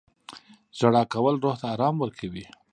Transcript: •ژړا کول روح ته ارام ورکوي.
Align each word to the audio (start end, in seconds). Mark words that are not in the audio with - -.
•ژړا 0.77 1.03
کول 1.13 1.35
روح 1.43 1.55
ته 1.61 1.65
ارام 1.73 1.95
ورکوي. 1.99 2.45